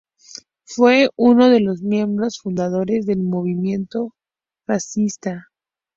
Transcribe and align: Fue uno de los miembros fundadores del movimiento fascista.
Fue 0.65 1.09
uno 1.15 1.47
de 1.49 1.59
los 1.59 1.83
miembros 1.83 2.39
fundadores 2.39 3.05
del 3.05 3.21
movimiento 3.21 4.15
fascista. 4.65 5.49